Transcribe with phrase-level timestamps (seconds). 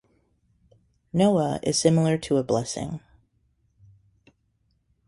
[1.13, 3.01] "Noa" is similar to a blessing.